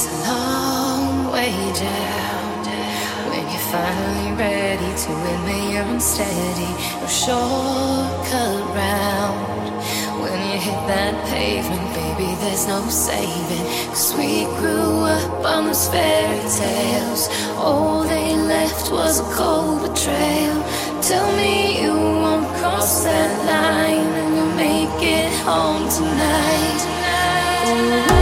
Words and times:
It's 0.00 0.06
a 0.06 0.30
long 0.30 1.32
way 1.32 1.50
down 1.74 2.64
when 3.28 3.42
you're 3.50 3.68
finally 3.74 4.30
ready 4.38 4.90
to 4.94 5.10
admit 5.32 5.74
you're 5.74 5.82
unsteady. 5.82 6.70
No 7.00 7.06
shortcut 7.08 8.62
round. 8.78 9.74
When 10.22 10.38
you 10.52 10.58
hit 10.60 10.80
that 10.86 11.14
pavement, 11.26 11.82
baby, 11.98 12.30
there's 12.42 12.68
no 12.68 12.88
saving. 12.88 13.66
Cause 13.88 14.14
we 14.14 14.44
grew 14.60 15.02
up 15.02 15.44
on 15.44 15.66
those 15.66 15.88
fairy 15.88 16.46
tales. 16.46 17.28
All 17.56 18.04
they 18.04 18.36
left 18.36 18.92
was 18.92 19.18
a 19.18 19.24
cold 19.34 19.82
betrayal. 19.82 20.62
Tell 21.02 21.26
me 21.36 21.82
you 21.82 21.92
won't 22.22 22.46
cross 22.58 23.02
that 23.02 23.32
line 23.50 24.06
and 24.20 24.36
you'll 24.36 24.54
make 24.54 25.02
it 25.02 25.32
home 25.42 25.88
tonight. 25.90 28.17